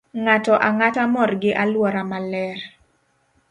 Ng'ato 0.23 0.53
ang'ata 0.67 1.03
mor 1.13 1.31
gi 1.41 1.51
alwora 1.63 2.01
maler. 2.09 2.57